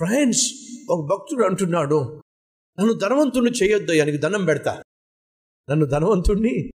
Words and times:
Friends 0.00 0.52
ఒక 0.90 1.10
భక్తుడు 1.10 1.44
అంటున్నాడు 1.44 2.22
నన్ను 2.80 2.92
ధనవంతుణ్ణి 2.92 3.50
చేయొద్దు 3.50 3.92
ఆయనకి 3.92 4.16
ధనం 4.16 4.44
పెడతా. 4.44 4.82
నన్ను 5.70 5.86
ధనవంతుణ్ణి 5.86 6.70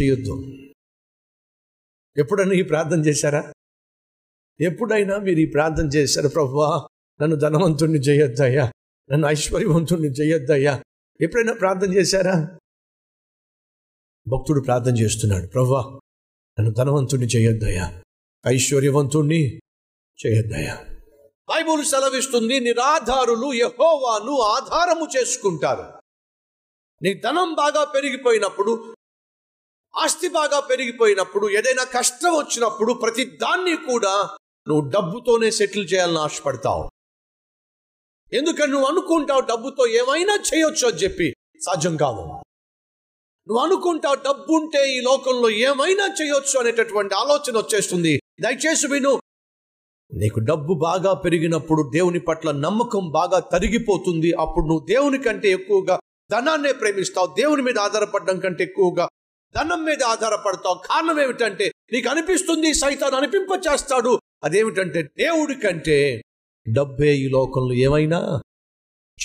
చేయొద్దు. 0.00 0.34
ఎప్పుడన్నా 2.16 2.54
ఈ 2.54 2.62
ప్రార్థన 2.62 3.00
చేశారా? 3.00 3.52
ఎప్పుడైనా 4.60 5.18
మీరు 5.18 5.38
ఈ 5.38 5.46
ప్రార్థన 5.46 5.86
చేశారు 5.86 6.28
ప్రభువా 6.28 6.88
నన్ను 7.22 7.36
ధనవంతుణ్ణి 7.36 7.98
చేయొద్దయ్యా 7.98 8.72
నన్ను 9.12 9.26
ఐశ్వర్యవంతుణ్ణి 9.26 10.08
చేయొద్దయ్యా 10.08 10.82
ఎప్పుడైనా 11.20 11.52
ప్రార్థన 11.52 11.94
చేశారా? 11.94 12.58
భక్తుడు 14.28 14.60
ప్రార్థన 14.60 14.96
చేస్తున్నాడు 14.96 15.46
ప్రభువా 15.46 15.82
నన్ను 16.58 16.72
ధనవంతుణ్ణి 16.72 17.26
చేయొద్దయ్యా 17.26 18.02
ఐశ్వర్యవంతుణ్ణి 18.46 19.60
చేయొద్దయ్యా 20.26 20.91
బైబుల్ 21.48 21.84
సెలవిస్తుంది 21.84 22.60
నిరాధారులు 22.60 23.52
యహోవాను 23.52 24.40
ఆధారము 24.40 25.08
చేసుకుంటారు. 25.16 26.02
నీ 27.02 27.14
ధనం 27.14 27.54
బాగా 27.54 27.84
పెరిగిపోయినప్పుడు 27.84 28.94
ఆస్తి 29.96 30.28
బాగా 30.28 30.60
పెరిగిపోయినప్పుడు 30.60 31.50
ఏదైనా 31.50 31.84
కష్టం 31.84 32.32
వచ్చినప్పుడు 32.32 32.92
ప్రతి 32.92 33.24
దాన్ని 33.24 33.76
కూడా 33.76 34.36
నువ్వు 34.68 34.90
డబ్బుతోనే 34.90 35.50
సెటిల్ 35.50 35.88
చేయాలని 35.92 36.18
ఆశపడతావు. 36.18 36.90
ఎందుకని 38.32 38.72
నువ్వు 38.72 38.86
అనుకుంటావు 38.86 39.40
డబ్బుతో 39.40 39.86
ఏమైనా 39.86 40.34
చేయొచ్చు 40.34 40.88
అని 40.88 40.96
చెప్పి 40.96 41.34
సాధ్యం 41.64 41.96
కాదు. 41.96 42.20
నువ్వు 43.48 43.58
అనుకుంటావు 43.58 44.14
డబ్బు 44.14 44.52
ఉంటే 44.52 44.96
ఈ 44.96 45.00
లోకంలో 45.00 45.50
ఏమైనా 45.50 46.06
చేయొచ్చు 46.06 46.60
అనేటటువంటి 46.60 47.14
ఆలోచన 47.14 47.56
వచ్చేస్తుంది. 47.56 48.22
దయచేసి 48.40 48.86
విను 48.86 49.21
నీకు 50.12 50.40
డబ్బు 50.40 50.74
బాగా 50.74 51.14
పెరిగినప్పుడు 51.14 51.90
దేవుని 51.92 52.20
పట్ల 52.20 52.50
నమ్మకం 52.50 53.10
బాగా 53.10 53.38
తరిగిపోతుంది. 53.38 54.32
అప్పుడు 54.32 54.66
నువ్వు 54.66 54.86
దేవుని 54.86 55.18
కంటే 55.18 55.48
ఎక్కువగా 55.48 55.98
ధనాన్నే 56.32 56.72
ప్రేమిస్తావు. 56.72 57.26
దేవుని 57.26 57.62
మీద 57.62 57.78
ఆధారపడడం 57.78 58.38
కంటే 58.38 58.64
ఎక్కువగా 58.64 59.08
ధనం 59.56 59.84
మీద 59.84 60.02
ఆధారపడతావు. 60.02 60.74
కారణం 60.74 61.22
ఏమిటంటే 61.22 61.72
నీకు 61.92 62.08
అనిపిస్తుంది 62.08 62.74
సైతాన్ని 62.74 63.18
అనిపింపచేస్తాడు. 63.20 64.20
అదేమిటంటే 64.44 65.02
దేవుడి 65.02 65.54
కంటే 65.54 66.22
డబ్బే 66.72 67.14
ఈ 67.16 67.28
లోకంలో 67.28 67.72
ఏమైనా 67.72 68.40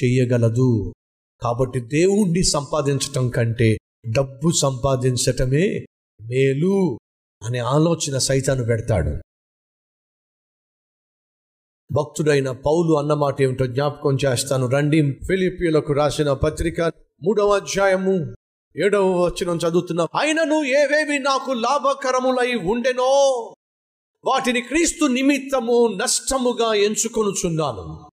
చెయ్యగలదు. 0.04 0.94
కాబట్టి 1.42 1.80
దేవుణ్ణి 1.80 2.44
సంపాదించటం 2.44 3.30
కంటే 3.30 3.78
డబ్బు 4.10 4.52
సంపాదించటమే 4.52 5.86
మేలు 6.22 7.00
అనే 7.44 7.60
ఆలోచన 7.60 8.18
సైతాను 8.18 8.66
పెడతాడు. 8.66 9.27
భక్తుడైన 11.92 12.52
పౌలు 12.52 12.94
అన్నమాట 13.00 13.42
ఏమిటో 13.42 13.66
జ్ఞాపకం 13.66 14.18
చేస్తాను. 14.26 14.68
రండి. 14.68 15.12
ఫిలిపియులకు 15.12 15.94
రాసిన 15.94 16.34
పత్రిక 16.34 16.82
మూడవ 17.24 17.56
అధ్యాయము 17.56 18.36
ఏడవ 18.78 19.26
వచనం 19.26 19.58
చదువుతున్నా 19.58 20.08
అయినను 20.22 20.64
ఏవేవి 20.64 21.20
నాకు 21.20 21.52
లాభకరములై 21.52 22.56
ఉండెనో 22.56 23.10
వాటిని 24.26 24.62
క్రీస్తు 24.62 25.06
నిమిత్తము 25.06 25.98
నష్టముగా 26.02 26.74
ఎంచుకొనుచున్నాను. 26.74 28.10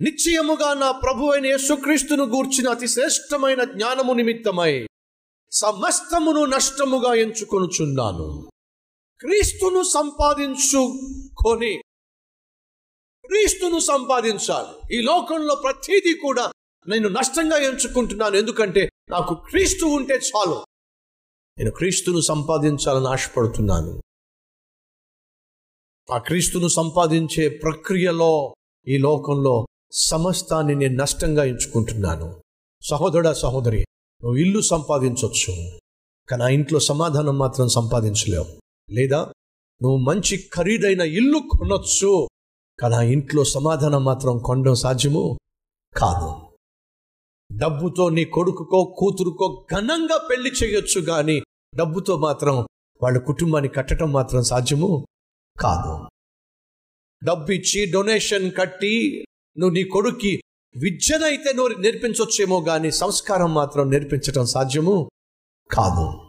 నిశ్చయముగా 0.00 0.74
నా 0.74 0.90
ప్రభు 0.90 1.26
అయిన 1.26 1.46
యేసుక్రీస్తును 1.46 2.24
గూర్చిన 2.24 2.68
అతి 2.68 2.88
శ్రేష్టమైన 2.88 3.64
జ్ఞానము 3.64 4.12
నిమిత్తమై 4.12 4.86
సమస్తమును 5.52 6.44
నష్టముగా 6.44 7.14
ఎంచుకొనుచున్నాను. 7.14 8.50
క్రీస్తును 9.20 9.82
సంపాదించుకొని 9.82 11.80
క్రీస్తును 13.26 13.78
సంపాదించాలి. 13.78 14.98
ఈ 14.98 15.00
లోకంలో 15.00 15.54
ప్రతిదీ 15.54 16.14
కూడా 16.14 16.52
నేను 16.88 17.08
నష్టంగా 17.08 17.56
ఎంచుకుంటున్నాను. 17.56 18.36
ఎందుకంటే 18.36 18.90
నాకు 19.10 19.34
క్రీస్తు 19.34 19.84
ఉంటే 19.84 20.14
చాలు. 20.14 20.64
నేను 21.58 21.70
క్రీస్తును 21.70 22.20
సంపాదించాలని 22.20 23.08
ఆశపడుతున్నాను. 23.08 24.02
ఆ 26.12 26.18
క్రీస్తును 26.18 26.68
సంపాదించే 26.68 27.48
ప్రక్రియలో 27.48 28.54
ఈ 28.88 28.98
లోకంలో 28.98 29.66
సమస్తాన్ని 29.92 30.74
నేను 30.74 30.96
నష్టంగా 30.96 31.44
ఎంచుకుంటున్నాను. 31.44 32.42
సహోదరుడ 32.88 33.30
సహోదరి 33.30 33.80
నువ్వు 34.22 34.36
ఇల్లు 34.36 34.60
సంపాదించవచ్చు 34.60 35.78
కానీ 36.28 36.42
ఆ 36.42 36.48
ఇంట్లో 36.48 36.80
సమాధానం 36.80 37.38
మాత్రం 37.38 37.68
సంపాదించలేవు. 37.68 38.60
లేదా 38.90 39.32
నువ్వు 39.82 39.98
మంచి 39.98 40.50
ఖరీదైన 40.54 41.00
ఇల్లు 41.00 41.38
కొనొచ్చు. 41.38 42.28
కానీ 42.80 42.94
ఆ 42.94 43.02
ఇంట్లో 43.02 43.44
సమాధానం 43.44 44.04
మాత్రం 44.04 44.38
కొనడం 44.38 44.74
సాధ్యము? 44.74 45.38
కాదు. 45.96 46.34
డబ్బుతో 47.58 48.08
నీ 48.08 48.24
కొడుకుకో 48.24 48.94
కూతురుకో 48.98 49.66
ఘనంగా 49.72 50.28
పెళ్ళి 50.30 50.50
చేయొచ్చు 50.50 51.00
కానీ 51.00 51.42
డబ్బుతో 51.74 52.18
మాత్రం 52.18 52.66
వాళ్ళ 53.02 53.18
కుటుంబాన్ని 53.18 53.68
కట్టడం 53.68 54.12
మాత్రం 54.12 54.42
సాధ్యము? 54.42 55.06
కాదు. 55.60 56.08
డబ్బు 57.24 57.52
ఇచ్చి 57.52 57.92
డొనేషన్ 57.92 58.52
కట్టి 58.52 59.24
నువ్వు 59.58 59.74
నీ 59.74 59.84
కొడుక్కి 59.84 60.42
విద్యనైతే 60.76 61.52
నువ్వు 61.52 61.80
నేర్పించవచ్చేమో 61.80 62.60
కానీ 62.60 62.90
సంస్కారం 62.90 63.54
మాత్రం 63.54 63.90
నేర్పించడం 63.90 64.46
సాధ్యము? 64.46 65.10
కాదు. 65.70 66.28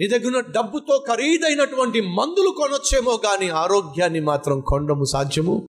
నీ 0.00 0.08
దగ్గర 0.08 0.26
ఉన్న 0.26 0.40
డబ్బుతో 0.40 1.04
ఖరీదైనటువంటి 1.08 2.00
మందులు 2.00 2.50
కొనొచ్చేమో 2.50 3.16
కానీ 3.16 3.48
ఆరోగ్యాన్ని 3.48 4.20
మాత్రం 4.20 4.60
కొండము 4.60 5.04
సాధ్యము 5.04 5.68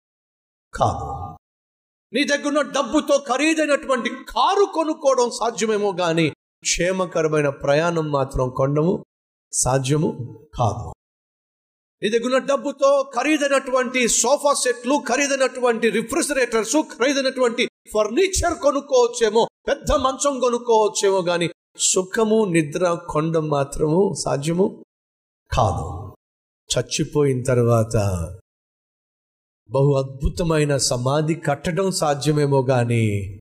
కాదు. 0.74 1.36
నీ 2.12 2.24
దగ్గర 2.24 2.48
ఉన్న 2.48 2.62
డబ్బుతో 2.62 3.18
ఖరీదైనటువంటి 3.18 4.08
కారు 4.08 4.64
కొనుక్కోవడం 4.74 5.30
సాధ్యమేమో 5.30 5.92
కానీ 5.92 6.30
క్షేమకరమైన 6.62 7.48
ప్రయాణం 7.48 8.10
మాత్రం 8.12 8.50
కొండము 8.50 9.04
సాధ్యము 9.52 10.08
కాదు. 10.58 10.92
నీ 12.02 12.10
దగ్గర 12.10 12.24
ఉన్న 12.24 12.38
డబ్బుతో 12.38 13.10
ఖరీదైనటువంటి 13.14 14.08
సోఫా 14.08 14.54
సెట్లు 14.54 15.02
ఖరీదైనటువంటి 15.08 15.90
రిఫ్రిజిరేటర్స్ 15.90 16.76
ఖరీదైనటువంటి 16.76 17.66
ఫర్నిచర్ 17.66 18.54
కొనుక్కోవచ్చేమో 18.54 19.48
పెద్ద 19.68 19.92
మంచం 19.92 20.40
కొనుక్కోవచ్చేమో 20.40 21.22
కానీ 21.22 21.48
సుఖము 21.78 22.44
నిద్ర 22.44 22.98
కొండ 23.08 23.38
మాత్రము 23.38 24.14
సాధ్యము 24.24 24.84
కాదు. 25.52 26.12
చచ్చిపోయిన 26.70 27.42
తర్వాత 27.42 27.96
బహు 29.70 29.92
అద్భుతమైన 29.92 30.76
సమాధి 30.76 31.34
కట్టడం 31.34 31.90
సాధ్యమేమో 31.90 32.62
కానీ 32.62 33.38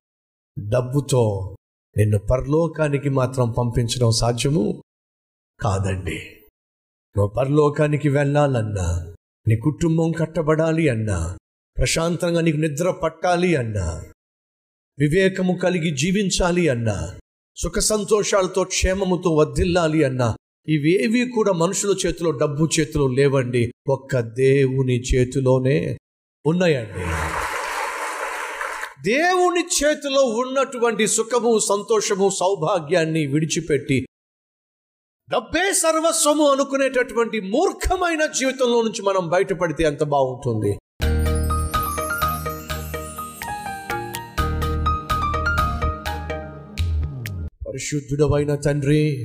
డబ్బుతో 0.59 1.55
నిన్ను 1.97 2.19
పరలోకానికి 2.19 3.09
మాత్రం 3.09 3.51
పంపించడం 3.51 4.11
సాధ్యము 4.11 4.83
కాదండి. 5.59 6.19
నువ్వు 7.17 7.27
పరలోకానికి 7.27 8.09
వెళ్ళాలన్నా 8.09 9.15
నీ 9.47 9.55
కుటుంబం 9.55 10.11
కట్టబడాలి 10.11 10.89
అన్నా 10.89 11.37
ప్రశాంతంగా 11.77 12.41
నీకు 12.41 12.57
నిద్ర 12.57 12.91
పట్టాలి 12.91 13.55
అన్నా 13.55 14.03
వివేకము 14.99 15.53
కలిగి 15.53 15.97
జీవించాలి 15.97 16.69
అన్నా 16.69 17.19
సుఖ 17.55 17.79
సంతోషాలతో 17.79 18.63
క్షేమముతో 18.63 19.35
వర్ధిల్లాలి 19.35 20.03
అన్నా. 20.03 20.35
ఇవేవి 20.67 21.31
కూడా 21.35 21.51
మనుషుల 21.51 21.97
చేతిలో 22.05 22.31
డబ్బు 22.31 22.67
చేతిలో 22.79 23.07
లేవండి. 23.07 23.71
ఒక్క 23.87 24.19
దేవుని 24.19 25.01
చేతిలోనే 25.01 25.97
ఉన్నాయండి. 26.45 27.05
దేవుని 29.11 29.59
చేతిలో 29.59 30.21
ఉన్నటువంటి 30.21 31.07
సుఖము 31.07 31.59
సంతోషము 31.59 32.29
సౌభాగ్యాన్ని 32.29 33.25
విడిచిపెట్టి 33.25 34.07
డబ్బే 35.31 35.73
సర్వస్వము 35.73 36.51
అనుకునేటటువంటి 36.51 37.41
మూర్ఖమైన 37.41 38.25
జీవితంలో 38.25 38.81
నుంచి 38.81 39.01
మనం 39.01 39.29
బయటపడితే 39.29 39.83
ఎంత 39.83 40.03
బాగుంటుంది. 40.03 40.79
పరిశుద్ధుడవైన 47.73 48.55
తండ్రి 48.55 49.15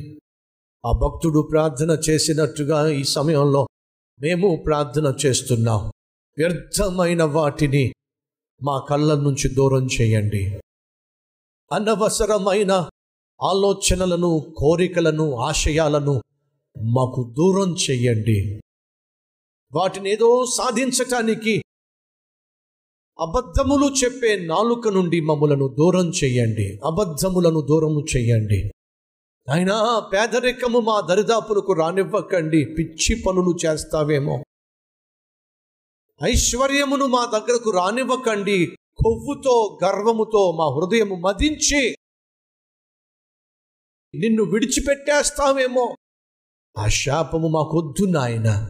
ఆ 0.86 0.92
భక్తుడు 0.92 1.48
ప్రార్థన 1.50 1.90
చేసినట్టుగా 2.10 2.88
ఈ 2.88 3.02
సమయంలో 3.02 3.68
మేము 4.20 4.62
ప్రార్థన 4.66 5.14
చేస్తున్నాం. 5.26 5.92
వ్యర్థమైన 6.38 7.22
వాటిని 7.22 7.92
మా 8.62 8.86
కళ్ళ 8.90 9.14
నుంచి 9.14 9.54
దూరం 9.54 9.88
చేయండి. 10.00 10.60
అనవసరమైన 11.72 12.72
ఆలోచనలను 13.42 14.54
కోరికలను 14.56 15.36
ఆశయాలను 15.36 16.22
మాకు 16.84 17.34
దూరం 17.38 17.76
చేయండి. 17.90 18.60
వాటిని 19.72 20.10
ఏదో 20.10 20.46
సాధించటానికి 20.56 21.62
అబద్ధములు 23.20 23.94
చెప్పే 23.94 24.46
నాలుక 24.46 24.88
నుండి 24.88 25.20
మమ్మలను 25.20 25.68
దూరం 25.68 26.10
చేయండి. 26.10 26.80
అబద్ధములను 26.84 27.60
దూరము 27.60 28.04
చేయండి. 28.16 28.72
అయినా 29.50 29.98
పేదరికము 30.12 30.80
మా 30.80 31.00
దరిదాపులకు 31.00 31.72
రానివ్వకండి. 31.72 32.64
పిచ్చి 32.64 33.22
పనులు 33.22 33.56
చేస్తావేమో. 33.66 34.44
ఐశ్వర్యమును 36.24 37.06
మా 37.06 37.24
దగ్గరకు 37.24 37.70
రానివ్వకండి. 37.70 38.66
కొవ్వుతో 38.96 39.78
గర్వముతో 39.84 40.52
మా 40.52 40.64
హృదయము 40.64 41.14
మదించి 41.14 41.96
నిన్ను 44.14 44.44
విడిచిపెట్టేస్తావేమో. 44.44 45.96
ఆ 46.78 46.88
శాపము 46.88 47.48
మాకొద్దు 47.48 48.04
నాయన. 48.04 48.68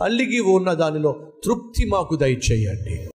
అల్లిగి 0.00 0.40
ఉన్న 0.40 0.72
దానిలో 0.72 1.32
తృప్తి 1.44 1.84
మాకు 1.84 2.16
దయచేయండి. 2.16 3.09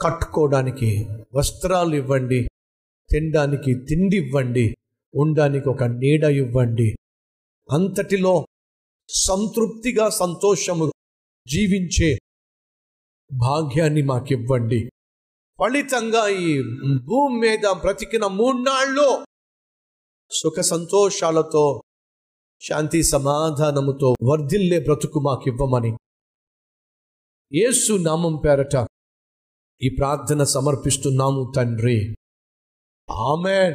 కట్టుకోవడానికి 0.00 1.08
వస్త్రాలు 1.34 1.94
ఇవ్వండి 1.94 2.48
తినడానికి 3.10 3.74
తిండి 3.74 4.16
ఇవ్వండి 4.16 4.76
ఉండడానికి 5.14 5.68
ఒక 5.68 5.82
నీడ 5.82 6.24
ఇవ్వండి. 6.24 6.96
అంతటిలో 7.72 8.46
సంతృప్తిగా 9.08 10.08
సంతోషము 10.08 10.92
జీవించే 11.48 12.18
భాగ్యాన్ని 13.32 14.02
మాకివ్వండి. 14.02 14.90
ఫలితంగా 15.60 16.28
ఈ 16.28 16.62
భూమి 17.04 17.40
మీద 17.40 17.66
బ్రతికిన 17.80 18.26
మూడ్నాళ్ళు 18.26 19.24
సుఖ 20.30 20.60
సంతోషాలతో 20.60 21.82
శాంతి 22.60 23.02
సమాధానముతో 23.02 24.14
వర్ధిల్లే 24.24 24.80
బ్రతుకు 24.80 25.20
మాకివ్వమని 25.20 25.92
యేసు 27.52 27.92
నామం 27.92 28.36
పేరట 28.36 28.76
ఈ 29.82 29.88
ప్రార్థన 29.88 30.44
సమర్పిస్తున్నాము 30.44 31.52
తండ్రి. 31.56 32.16
ఆమెన్. 33.10 33.72